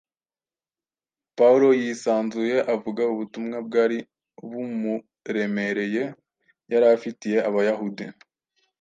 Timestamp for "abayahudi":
7.49-8.05